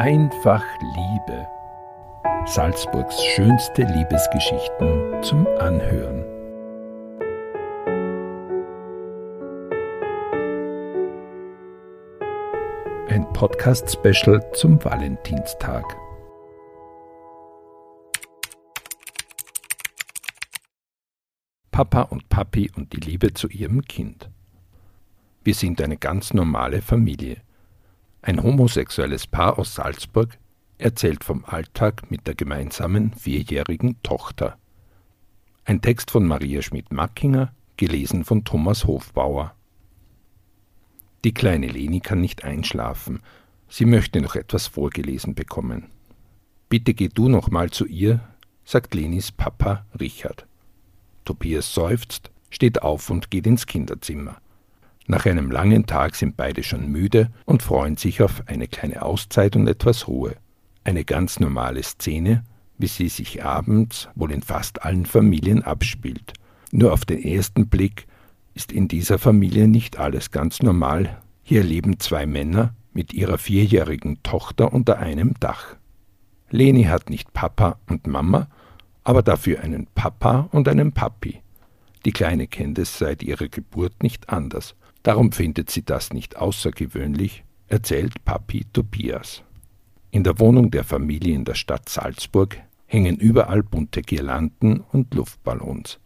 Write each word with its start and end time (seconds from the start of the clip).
Einfach 0.00 0.64
Liebe. 0.80 1.46
Salzburgs 2.46 3.22
schönste 3.22 3.82
Liebesgeschichten 3.82 5.22
zum 5.22 5.46
Anhören. 5.58 6.24
Ein 13.10 13.30
Podcast-Special 13.34 14.42
zum 14.54 14.82
Valentinstag. 14.82 15.84
Papa 21.72 22.00
und 22.04 22.26
Papi 22.30 22.70
und 22.74 22.94
die 22.94 23.00
Liebe 23.00 23.34
zu 23.34 23.48
ihrem 23.48 23.82
Kind. 23.82 24.30
Wir 25.44 25.52
sind 25.52 25.82
eine 25.82 25.98
ganz 25.98 26.32
normale 26.32 26.80
Familie. 26.80 27.42
Ein 28.22 28.42
homosexuelles 28.42 29.26
Paar 29.26 29.58
aus 29.58 29.74
Salzburg 29.74 30.38
erzählt 30.76 31.24
vom 31.24 31.44
Alltag 31.46 32.10
mit 32.10 32.26
der 32.26 32.34
gemeinsamen 32.34 33.14
vierjährigen 33.14 33.96
Tochter. 34.02 34.58
Ein 35.64 35.80
Text 35.80 36.10
von 36.10 36.26
Maria 36.26 36.60
Schmidt-Mackinger, 36.60 37.52
gelesen 37.78 38.24
von 38.24 38.44
Thomas 38.44 38.84
Hofbauer. 38.84 39.54
Die 41.24 41.32
kleine 41.32 41.68
Leni 41.68 42.00
kann 42.00 42.20
nicht 42.20 42.44
einschlafen. 42.44 43.20
Sie 43.68 43.86
möchte 43.86 44.20
noch 44.20 44.36
etwas 44.36 44.66
vorgelesen 44.66 45.34
bekommen. 45.34 45.86
Bitte 46.68 46.92
geh 46.92 47.08
du 47.08 47.28
noch 47.28 47.50
mal 47.50 47.70
zu 47.70 47.86
ihr, 47.86 48.20
sagt 48.64 48.94
Lenis 48.94 49.32
Papa 49.32 49.86
Richard. 49.98 50.46
Tobias 51.24 51.72
seufzt, 51.72 52.30
steht 52.50 52.82
auf 52.82 53.08
und 53.08 53.30
geht 53.30 53.46
ins 53.46 53.66
Kinderzimmer. 53.66 54.40
Nach 55.06 55.26
einem 55.26 55.50
langen 55.50 55.86
Tag 55.86 56.14
sind 56.14 56.36
beide 56.36 56.62
schon 56.62 56.88
müde 56.88 57.30
und 57.44 57.62
freuen 57.62 57.96
sich 57.96 58.22
auf 58.22 58.44
eine 58.46 58.68
kleine 58.68 59.02
Auszeit 59.02 59.56
und 59.56 59.66
etwas 59.66 60.06
Ruhe. 60.06 60.36
Eine 60.84 61.04
ganz 61.04 61.40
normale 61.40 61.82
Szene, 61.82 62.44
wie 62.78 62.86
sie 62.86 63.08
sich 63.08 63.44
abends 63.44 64.08
wohl 64.14 64.32
in 64.32 64.42
fast 64.42 64.82
allen 64.82 65.06
Familien 65.06 65.62
abspielt. 65.62 66.32
Nur 66.72 66.92
auf 66.92 67.04
den 67.04 67.22
ersten 67.22 67.68
Blick 67.68 68.06
ist 68.54 68.72
in 68.72 68.88
dieser 68.88 69.18
Familie 69.18 69.68
nicht 69.68 69.98
alles 69.98 70.30
ganz 70.30 70.62
normal. 70.62 71.20
Hier 71.42 71.62
leben 71.62 71.98
zwei 71.98 72.26
Männer 72.26 72.74
mit 72.92 73.12
ihrer 73.12 73.38
vierjährigen 73.38 74.22
Tochter 74.22 74.72
unter 74.72 74.98
einem 74.98 75.34
Dach. 75.40 75.76
Leni 76.50 76.84
hat 76.84 77.10
nicht 77.10 77.32
Papa 77.32 77.78
und 77.88 78.06
Mama, 78.06 78.48
aber 79.04 79.22
dafür 79.22 79.60
einen 79.60 79.86
Papa 79.94 80.48
und 80.52 80.68
einen 80.68 80.92
Papi. 80.92 81.42
Die 82.04 82.12
Kleine 82.12 82.46
kennt 82.46 82.78
es 82.78 82.98
seit 82.98 83.22
ihrer 83.22 83.48
Geburt 83.48 84.02
nicht 84.02 84.30
anders. 84.30 84.74
Darum 85.02 85.32
findet 85.32 85.70
sie 85.70 85.84
das 85.84 86.12
nicht 86.12 86.36
außergewöhnlich, 86.36 87.44
erzählt 87.68 88.24
Papi 88.24 88.66
Tobias. 88.72 89.42
In 90.10 90.24
der 90.24 90.38
Wohnung 90.38 90.70
der 90.70 90.84
Familie 90.84 91.34
in 91.34 91.44
der 91.44 91.54
Stadt 91.54 91.88
Salzburg 91.88 92.58
hängen 92.86 93.16
überall 93.16 93.62
bunte 93.62 94.02
Girlanden 94.02 94.80
und 94.92 95.14
Luftballons. 95.14 96.00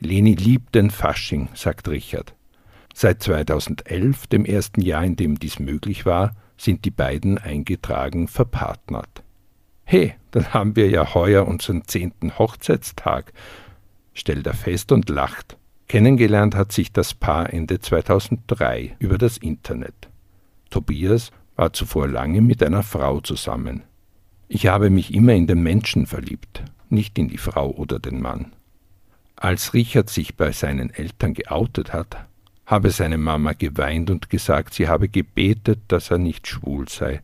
Leni 0.00 0.34
liebt 0.34 0.74
den 0.74 0.90
Fasching, 0.90 1.48
sagt 1.54 1.88
Richard. 1.88 2.34
Seit 2.92 3.22
2011, 3.22 4.26
dem 4.26 4.44
ersten 4.44 4.80
Jahr, 4.80 5.04
in 5.04 5.16
dem 5.16 5.38
dies 5.38 5.58
möglich 5.58 6.04
war, 6.04 6.34
sind 6.58 6.84
die 6.84 6.90
beiden 6.90 7.38
eingetragen 7.38 8.28
verpartnert. 8.28 9.22
Hey, 9.84 10.14
dann 10.32 10.52
haben 10.52 10.74
wir 10.74 10.90
ja 10.90 11.14
heuer 11.14 11.46
unseren 11.46 11.86
zehnten 11.86 12.38
Hochzeitstag, 12.38 13.32
stellt 14.14 14.46
er 14.46 14.54
fest 14.54 14.90
und 14.92 15.08
lacht. 15.08 15.56
Kennengelernt 15.88 16.56
hat 16.56 16.72
sich 16.72 16.92
das 16.92 17.14
Paar 17.14 17.52
Ende 17.52 17.78
2003 17.78 18.96
über 18.98 19.18
das 19.18 19.38
Internet. 19.38 20.08
Tobias 20.68 21.30
war 21.54 21.72
zuvor 21.72 22.08
lange 22.08 22.40
mit 22.40 22.62
einer 22.62 22.82
Frau 22.82 23.20
zusammen. 23.20 23.84
Ich 24.48 24.66
habe 24.66 24.90
mich 24.90 25.14
immer 25.14 25.32
in 25.34 25.46
den 25.46 25.62
Menschen 25.62 26.06
verliebt, 26.06 26.64
nicht 26.88 27.18
in 27.18 27.28
die 27.28 27.38
Frau 27.38 27.70
oder 27.70 28.00
den 28.00 28.20
Mann. 28.20 28.52
Als 29.36 29.74
Richard 29.74 30.10
sich 30.10 30.34
bei 30.34 30.50
seinen 30.50 30.90
Eltern 30.90 31.34
geoutet 31.34 31.92
hat, 31.92 32.16
habe 32.64 32.90
seine 32.90 33.18
Mama 33.18 33.52
geweint 33.52 34.10
und 34.10 34.28
gesagt, 34.28 34.74
sie 34.74 34.88
habe 34.88 35.08
gebetet, 35.08 35.80
dass 35.88 36.10
er 36.10 36.18
nicht 36.18 36.48
schwul 36.48 36.88
sei. 36.88 37.20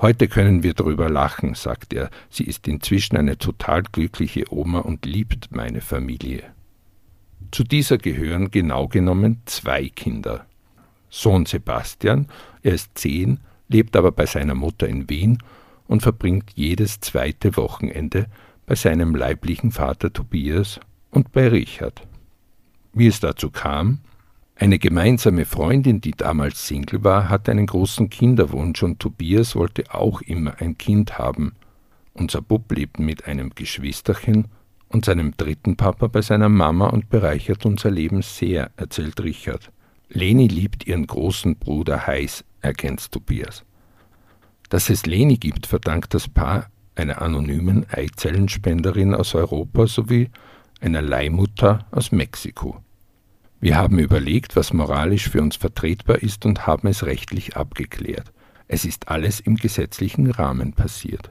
Heute 0.00 0.26
können 0.26 0.64
wir 0.64 0.74
darüber 0.74 1.08
lachen, 1.08 1.54
sagt 1.54 1.92
er, 1.92 2.10
sie 2.28 2.44
ist 2.44 2.66
inzwischen 2.66 3.16
eine 3.16 3.38
total 3.38 3.84
glückliche 3.84 4.52
Oma 4.52 4.80
und 4.80 5.06
liebt 5.06 5.54
meine 5.54 5.80
Familie. 5.80 6.53
Zu 7.50 7.64
dieser 7.64 7.98
gehören 7.98 8.50
genau 8.50 8.88
genommen 8.88 9.42
zwei 9.46 9.88
Kinder. 9.88 10.46
Sohn 11.08 11.46
Sebastian, 11.46 12.26
er 12.62 12.74
ist 12.74 12.98
zehn, 12.98 13.40
lebt 13.68 13.96
aber 13.96 14.12
bei 14.12 14.26
seiner 14.26 14.54
Mutter 14.54 14.88
in 14.88 15.08
Wien 15.08 15.38
und 15.86 16.02
verbringt 16.02 16.50
jedes 16.54 17.00
zweite 17.00 17.56
Wochenende 17.56 18.26
bei 18.66 18.74
seinem 18.74 19.14
leiblichen 19.14 19.70
Vater 19.70 20.12
Tobias 20.12 20.80
und 21.10 21.32
bei 21.32 21.48
Richard. 21.48 22.02
Wie 22.92 23.06
es 23.06 23.20
dazu 23.20 23.50
kam? 23.50 23.98
Eine 24.56 24.78
gemeinsame 24.78 25.44
Freundin, 25.44 26.00
die 26.00 26.12
damals 26.12 26.66
Single 26.66 27.02
war, 27.02 27.28
hatte 27.28 27.50
einen 27.50 27.66
großen 27.66 28.08
Kinderwunsch 28.08 28.82
und 28.82 29.00
Tobias 29.00 29.56
wollte 29.56 29.92
auch 29.92 30.22
immer 30.22 30.60
ein 30.60 30.78
Kind 30.78 31.18
haben. 31.18 31.54
Unser 32.12 32.40
Bub 32.40 32.70
lebt 32.70 33.00
mit 33.00 33.26
einem 33.26 33.50
Geschwisterchen 33.50 34.46
und 34.94 35.04
seinem 35.04 35.36
dritten 35.36 35.76
Papa 35.76 36.06
bei 36.06 36.22
seiner 36.22 36.48
Mama 36.48 36.86
und 36.86 37.10
bereichert 37.10 37.66
unser 37.66 37.90
Leben 37.90 38.22
sehr, 38.22 38.70
erzählt 38.76 39.20
Richard. 39.20 39.70
Leni 40.08 40.46
liebt 40.46 40.86
ihren 40.86 41.06
großen 41.06 41.56
Bruder 41.56 42.06
heiß, 42.06 42.44
ergänzt 42.60 43.12
Tobias. 43.12 43.64
Dass 44.70 44.90
es 44.90 45.04
Leni 45.04 45.36
gibt, 45.36 45.66
verdankt 45.66 46.14
das 46.14 46.28
Paar 46.28 46.70
einer 46.94 47.20
anonymen 47.20 47.84
Eizellenspenderin 47.90 49.14
aus 49.14 49.34
Europa 49.34 49.88
sowie 49.88 50.30
einer 50.80 51.02
Leihmutter 51.02 51.86
aus 51.90 52.12
Mexiko. 52.12 52.80
Wir 53.60 53.76
haben 53.76 53.98
überlegt, 53.98 54.54
was 54.56 54.72
moralisch 54.72 55.28
für 55.28 55.42
uns 55.42 55.56
vertretbar 55.56 56.22
ist 56.22 56.46
und 56.46 56.66
haben 56.66 56.86
es 56.86 57.04
rechtlich 57.04 57.56
abgeklärt. 57.56 58.32
Es 58.68 58.84
ist 58.84 59.08
alles 59.08 59.40
im 59.40 59.56
gesetzlichen 59.56 60.30
Rahmen 60.30 60.72
passiert. 60.72 61.30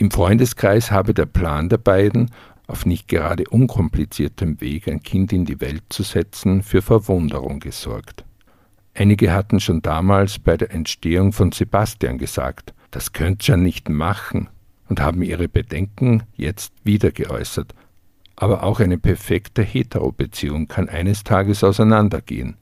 Im 0.00 0.12
Freundeskreis 0.12 0.92
habe 0.92 1.12
der 1.12 1.26
Plan 1.26 1.68
der 1.68 1.78
beiden, 1.78 2.30
auf 2.68 2.86
nicht 2.86 3.08
gerade 3.08 3.42
unkompliziertem 3.50 4.60
Weg 4.60 4.86
ein 4.86 5.02
Kind 5.02 5.32
in 5.32 5.44
die 5.44 5.60
Welt 5.60 5.82
zu 5.88 6.04
setzen, 6.04 6.62
für 6.62 6.82
Verwunderung 6.82 7.58
gesorgt. 7.58 8.24
Einige 8.94 9.32
hatten 9.32 9.58
schon 9.58 9.82
damals 9.82 10.38
bei 10.38 10.56
der 10.56 10.70
Entstehung 10.70 11.32
von 11.32 11.50
Sebastian 11.50 12.16
gesagt, 12.16 12.74
das 12.92 13.12
könnt 13.12 13.48
ihr 13.48 13.56
nicht 13.56 13.88
machen, 13.88 14.48
und 14.88 15.00
haben 15.00 15.20
ihre 15.20 15.48
Bedenken 15.48 16.22
jetzt 16.36 16.72
wieder 16.84 17.10
geäußert. 17.10 17.74
Aber 18.36 18.62
auch 18.62 18.78
eine 18.78 18.98
perfekte 18.98 19.62
Hetero-Beziehung 19.62 20.68
kann 20.68 20.88
eines 20.88 21.24
Tages 21.24 21.64
auseinandergehen. 21.64 22.56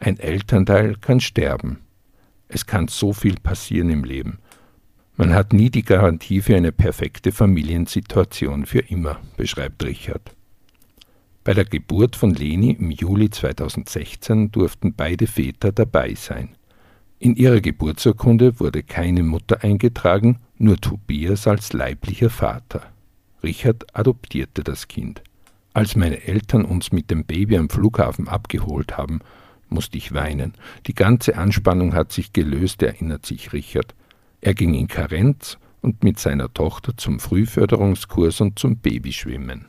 Ein 0.00 0.18
Elternteil 0.18 0.96
kann 0.96 1.20
sterben. 1.20 1.78
Es 2.48 2.66
kann 2.66 2.88
so 2.88 3.12
viel 3.12 3.36
passieren 3.36 3.88
im 3.88 4.02
Leben. 4.02 4.40
Man 5.16 5.34
hat 5.34 5.52
nie 5.52 5.68
die 5.68 5.82
Garantie 5.82 6.40
für 6.40 6.56
eine 6.56 6.72
perfekte 6.72 7.32
Familiensituation 7.32 8.64
für 8.64 8.78
immer, 8.78 9.20
beschreibt 9.36 9.84
Richard. 9.84 10.34
Bei 11.44 11.52
der 11.52 11.66
Geburt 11.66 12.16
von 12.16 12.34
Leni 12.34 12.70
im 12.70 12.90
Juli 12.90 13.28
2016 13.28 14.52
durften 14.52 14.94
beide 14.94 15.26
Väter 15.26 15.70
dabei 15.70 16.14
sein. 16.14 16.50
In 17.18 17.36
ihrer 17.36 17.60
Geburtsurkunde 17.60 18.58
wurde 18.58 18.82
keine 18.82 19.22
Mutter 19.22 19.62
eingetragen, 19.62 20.38
nur 20.56 20.78
Tobias 20.78 21.46
als 21.46 21.72
leiblicher 21.72 22.30
Vater. 22.30 22.82
Richard 23.42 23.94
adoptierte 23.94 24.64
das 24.64 24.88
Kind. 24.88 25.22
Als 25.74 25.94
meine 25.94 26.22
Eltern 26.24 26.64
uns 26.64 26.90
mit 26.90 27.10
dem 27.10 27.24
Baby 27.24 27.58
am 27.58 27.68
Flughafen 27.68 28.28
abgeholt 28.28 28.96
haben, 28.96 29.20
musste 29.68 29.98
ich 29.98 30.14
weinen. 30.14 30.54
Die 30.86 30.94
ganze 30.94 31.36
Anspannung 31.36 31.94
hat 31.94 32.12
sich 32.12 32.32
gelöst, 32.32 32.82
erinnert 32.82 33.26
sich 33.26 33.52
Richard. 33.52 33.94
Er 34.42 34.54
ging 34.54 34.74
in 34.74 34.88
Karenz 34.88 35.56
und 35.82 36.02
mit 36.02 36.18
seiner 36.18 36.52
Tochter 36.52 36.96
zum 36.96 37.20
Frühförderungskurs 37.20 38.40
und 38.40 38.58
zum 38.58 38.76
Babyschwimmen. 38.76 39.66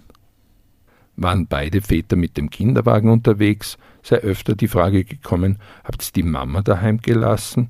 Waren 1.16 1.46
beide 1.46 1.81
Väter 1.81 2.16
mit 2.16 2.38
dem 2.38 2.50
Kinderwagen 2.50 3.12
unterwegs, 3.12 3.78
sei 4.02 4.18
öfter 4.18 4.56
die 4.56 4.68
Frage 4.68 5.06
gekommen, 5.06 5.60
habt's 5.84 6.12
die 6.12 6.24
Mama 6.24 6.64
daheim 6.64 6.98
gelassen? 6.98 7.70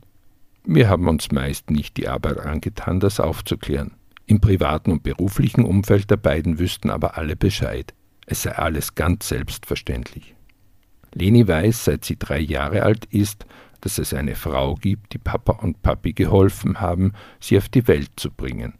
Wir 0.63 0.87
haben 0.87 1.09
uns 1.09 1.29
meist 1.29 1.69
nicht 1.69 1.97
die 1.97 2.07
Arbeit 2.07 2.39
angetan, 2.39 3.01
das 3.01 3.19
aufzuklären. 3.19 3.91
Im 4.25 4.39
privaten 4.39 4.91
und 4.91 5.03
beruflichen 5.03 5.65
Umfeld 5.65 6.09
der 6.09 6.15
beiden 6.15 6.57
wüssten 6.57 6.89
aber 6.89 7.17
alle 7.17 7.35
Bescheid. 7.35 7.93
Es 8.25 8.43
sei 8.43 8.53
alles 8.53 8.95
ganz 8.95 9.27
selbstverständlich. 9.27 10.35
Leni 11.13 11.45
weiß, 11.45 11.83
seit 11.83 12.05
sie 12.05 12.17
drei 12.17 12.39
Jahre 12.39 12.83
alt 12.83 13.03
ist, 13.05 13.45
dass 13.83 13.97
es 13.97 14.13
eine 14.13 14.35
Frau 14.35 14.75
gibt, 14.75 15.13
die 15.13 15.17
Papa 15.17 15.53
und 15.61 15.81
Papi 15.81 16.13
geholfen 16.13 16.79
haben, 16.79 17.11
sie 17.41 17.57
auf 17.57 17.67
die 17.67 17.85
Welt 17.89 18.11
zu 18.15 18.31
bringen. 18.31 18.75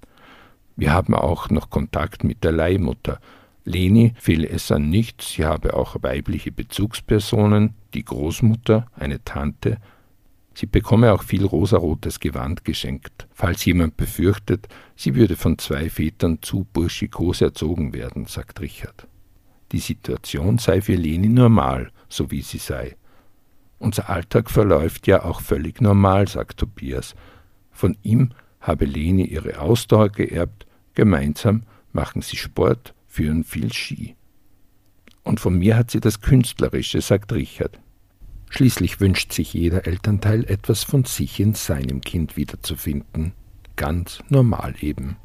Wir 0.78 0.94
haben 0.94 1.14
auch 1.14 1.50
noch 1.50 1.70
Kontakt 1.70 2.24
mit 2.24 2.46
der 2.46 2.54
Leihmutter. 2.54 3.20
Leni 3.66 4.14
fehle 4.18 4.48
es 4.48 4.72
an 4.72 4.90
nichts, 4.90 5.34
sie 5.34 5.44
habe 5.44 5.74
auch 5.74 5.98
weibliche 6.02 6.54
Bezugspersonen, 6.54 7.74
die 7.94 8.06
Großmutter, 8.06 8.88
eine 8.96 9.22
Tante. 9.26 9.78
Sie 10.54 10.68
bekomme 10.68 11.12
auch 11.12 11.24
viel 11.24 11.44
rosarotes 11.44 12.22
Gewand 12.22 12.64
geschenkt, 12.64 13.28
falls 13.34 13.66
jemand 13.66 13.98
befürchtet, 13.98 14.70
sie 14.96 15.16
würde 15.16 15.36
von 15.36 15.58
zwei 15.58 15.90
Vätern 15.90 16.42
zu 16.42 16.66
burschikos 16.72 17.42
erzogen 17.42 17.94
werden, 17.94 18.26
sagt 18.26 18.62
Richard. 18.62 19.08
Die 19.74 19.80
Situation 19.80 20.60
sei 20.60 20.82
für 20.82 20.96
Leni 20.96 21.28
normal, 21.28 21.92
so 22.08 22.32
wie 22.32 22.42
sie 22.42 22.60
sei. 22.60 22.96
Unser 23.84 24.10
Alltag 24.10 24.50
verläuft 24.50 25.08
ja 25.08 25.26
auch 25.26 25.42
völlig 25.42 25.82
normal, 25.82 26.30
sagt 26.30 26.58
Tobias. 26.58 27.16
Von 27.70 27.98
ihm 28.02 28.30
habe 28.62 28.86
Leni 28.86 29.26
ihre 29.26 29.60
Ausdauer 29.60 30.08
geerbt, 30.08 30.66
gemeinsam 30.94 31.64
machen 31.92 32.22
sie 32.22 32.38
Sport, 32.38 32.94
führen 33.08 33.44
viel 33.44 33.74
Ski. 33.74 34.16
Und 35.24 35.42
von 35.42 35.60
mir 35.60 35.76
hat 35.76 35.92
sie 35.92 36.00
das 36.00 36.22
Künstlerische, 36.22 37.02
sagt 37.02 37.34
Richard. 37.34 37.78
Schließlich 38.50 39.02
wünscht 39.02 39.34
sich 39.34 39.54
jeder 39.54 39.86
Elternteil 39.86 40.46
etwas 40.46 40.86
von 40.86 41.04
sich 41.04 41.42
in 41.42 41.54
seinem 41.54 42.00
Kind 42.00 42.38
wiederzufinden. 42.38 43.34
Ganz 43.76 44.24
normal 44.30 44.76
eben. 44.80 45.18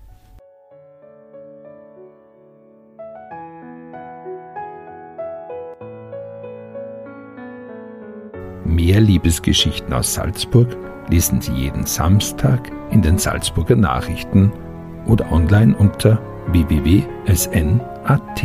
Mehr 8.68 9.00
Liebesgeschichten 9.00 9.94
aus 9.94 10.12
Salzburg 10.12 10.76
lesen 11.08 11.40
Sie 11.40 11.52
jeden 11.52 11.86
Samstag 11.86 12.70
in 12.90 13.00
den 13.00 13.16
Salzburger 13.16 13.76
Nachrichten 13.76 14.52
oder 15.06 15.32
online 15.32 15.74
unter 15.74 16.20
www.sn.at. 16.48 18.42